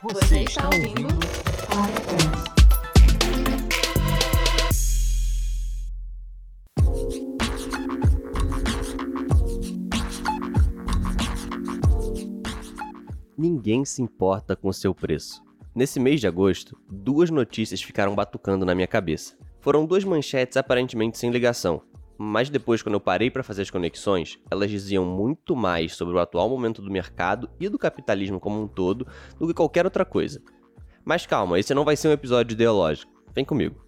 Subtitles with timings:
[0.00, 1.08] Você está ouvindo.
[13.36, 15.42] Ninguém se importa com o seu preço.
[15.74, 19.36] Nesse mês de agosto, duas notícias ficaram batucando na minha cabeça.
[19.60, 21.82] Foram duas manchetes aparentemente sem ligação,
[22.20, 26.18] mas depois, quando eu parei para fazer as conexões, elas diziam muito mais sobre o
[26.18, 29.06] atual momento do mercado e do capitalismo como um todo
[29.38, 30.42] do que qualquer outra coisa.
[31.04, 33.12] Mas calma, esse não vai ser um episódio ideológico.
[33.32, 33.86] Vem comigo.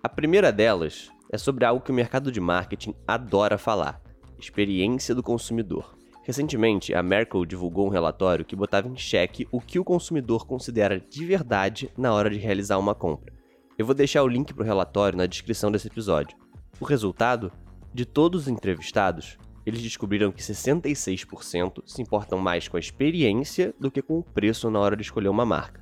[0.00, 4.00] A primeira delas é sobre algo que o mercado de marketing adora falar:
[4.38, 5.96] experiência do consumidor.
[6.22, 10.98] Recentemente, a Merkel divulgou um relatório que botava em xeque o que o consumidor considera
[11.00, 13.34] de verdade na hora de realizar uma compra.
[13.76, 16.38] Eu vou deixar o link para o relatório na descrição desse episódio.
[16.80, 17.52] O resultado?
[17.94, 23.88] De todos os entrevistados, eles descobriram que 66% se importam mais com a experiência do
[23.88, 25.80] que com o preço na hora de escolher uma marca.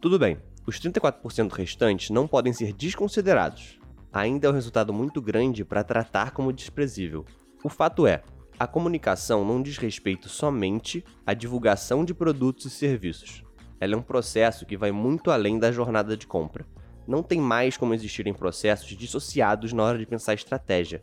[0.00, 3.78] Tudo bem, os 34% restantes não podem ser desconsiderados.
[4.12, 7.24] Ainda é um resultado muito grande para tratar como desprezível.
[7.62, 8.24] O fato é,
[8.58, 13.44] a comunicação não diz respeito somente à divulgação de produtos e serviços.
[13.78, 16.66] Ela é um processo que vai muito além da jornada de compra.
[17.06, 21.00] Não tem mais como existirem processos dissociados na hora de pensar estratégia.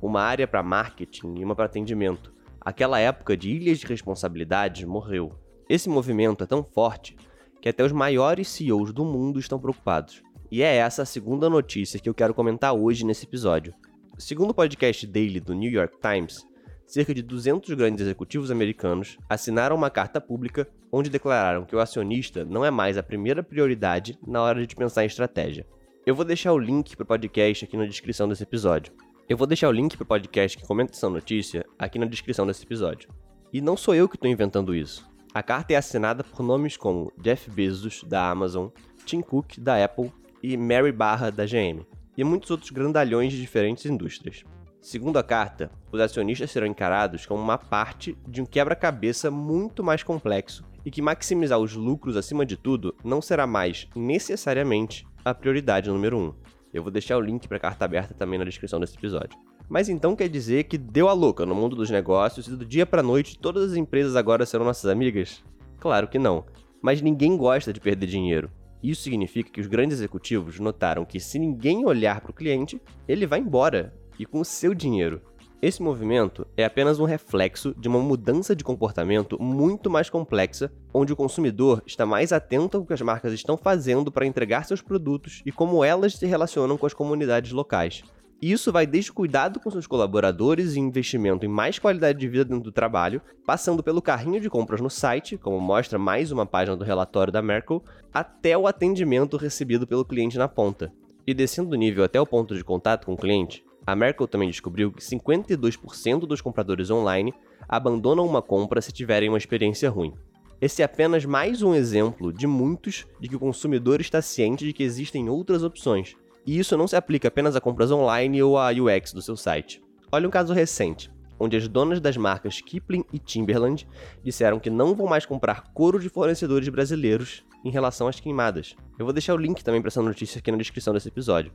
[0.00, 2.32] Uma área para marketing e uma para atendimento.
[2.60, 5.32] Aquela época de ilhas de responsabilidade morreu.
[5.68, 7.16] Esse movimento é tão forte
[7.60, 10.22] que até os maiores CEOs do mundo estão preocupados.
[10.50, 13.74] E é essa a segunda notícia que eu quero comentar hoje nesse episódio.
[14.18, 16.46] Segundo o podcast Daily do New York Times,
[16.86, 22.44] cerca de 200 grandes executivos americanos assinaram uma carta pública onde declararam que o acionista
[22.44, 25.66] não é mais a primeira prioridade na hora de pensar em estratégia.
[26.06, 28.92] Eu vou deixar o link para o podcast aqui na descrição desse episódio.
[29.28, 32.46] Eu vou deixar o link para o podcast que comenta essa notícia aqui na descrição
[32.46, 33.10] desse episódio.
[33.52, 35.04] E não sou eu que estou inventando isso.
[35.34, 38.68] A carta é assinada por nomes como Jeff Bezos, da Amazon,
[39.04, 41.84] Tim Cook, da Apple e Mary Barra, da GM,
[42.16, 44.44] e muitos outros grandalhões de diferentes indústrias.
[44.80, 50.04] Segundo a carta, os acionistas serão encarados como uma parte de um quebra-cabeça muito mais
[50.04, 55.90] complexo e que maximizar os lucros acima de tudo não será mais necessariamente a prioridade
[55.90, 56.55] número um.
[56.72, 59.38] Eu vou deixar o link para a carta aberta também na descrição desse episódio.
[59.68, 62.86] Mas então quer dizer que deu a louca no mundo dos negócios e do dia
[62.86, 65.42] para noite todas as empresas agora serão nossas amigas?
[65.80, 66.44] Claro que não.
[66.80, 68.50] Mas ninguém gosta de perder dinheiro.
[68.82, 73.26] Isso significa que os grandes executivos notaram que se ninguém olhar para o cliente, ele
[73.26, 75.20] vai embora e com o seu dinheiro.
[75.62, 81.14] Esse movimento é apenas um reflexo de uma mudança de comportamento muito mais complexa, onde
[81.14, 85.42] o consumidor está mais atento ao que as marcas estão fazendo para entregar seus produtos
[85.46, 88.04] e como elas se relacionam com as comunidades locais.
[88.40, 92.64] Isso vai desde cuidado com seus colaboradores e investimento em mais qualidade de vida dentro
[92.64, 96.84] do trabalho, passando pelo carrinho de compras no site, como mostra mais uma página do
[96.84, 100.92] relatório da Merkel, até o atendimento recebido pelo cliente na ponta.
[101.26, 104.50] E descendo o nível até o ponto de contato com o cliente, a Merkel também
[104.50, 107.32] descobriu que 52% dos compradores online
[107.68, 110.12] abandonam uma compra se tiverem uma experiência ruim.
[110.60, 114.72] Esse é apenas mais um exemplo de muitos de que o consumidor está ciente de
[114.72, 116.16] que existem outras opções.
[116.44, 119.82] E isso não se aplica apenas a compras online ou a UX do seu site.
[120.10, 123.86] Olha um caso recente, onde as donas das marcas Kipling e Timberland
[124.22, 128.74] disseram que não vão mais comprar couro de fornecedores brasileiros em relação às queimadas.
[128.98, 131.52] Eu vou deixar o link também para essa notícia aqui na descrição desse episódio.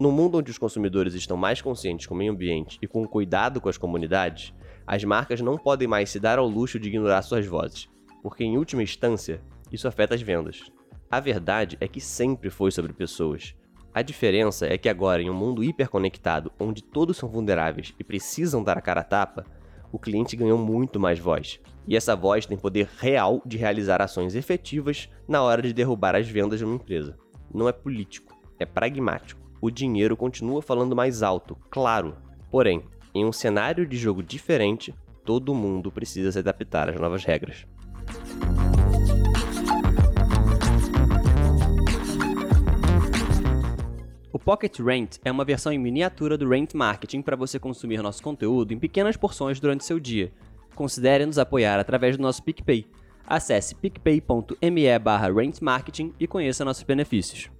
[0.00, 3.60] No mundo onde os consumidores estão mais conscientes com o meio ambiente e com cuidado
[3.60, 4.54] com as comunidades,
[4.86, 7.86] as marcas não podem mais se dar ao luxo de ignorar suas vozes,
[8.22, 10.72] porque em última instância, isso afeta as vendas.
[11.10, 13.54] A verdade é que sempre foi sobre pessoas.
[13.92, 18.64] A diferença é que agora, em um mundo hiperconectado, onde todos são vulneráveis e precisam
[18.64, 19.44] dar a cara a tapa,
[19.92, 21.60] o cliente ganhou muito mais voz.
[21.86, 26.26] E essa voz tem poder real de realizar ações efetivas na hora de derrubar as
[26.26, 27.18] vendas de uma empresa.
[27.52, 32.16] Não é político, é pragmático o dinheiro continua falando mais alto, claro.
[32.50, 32.82] Porém,
[33.14, 34.94] em um cenário de jogo diferente,
[35.24, 37.66] todo mundo precisa se adaptar às novas regras.
[44.32, 48.22] O Pocket Rent é uma versão em miniatura do Rent Marketing para você consumir nosso
[48.22, 50.32] conteúdo em pequenas porções durante seu dia.
[50.74, 52.86] Considere nos apoiar através do nosso PicPay.
[53.26, 57.50] Acesse picpay.me barra rentmarketing e conheça nossos benefícios.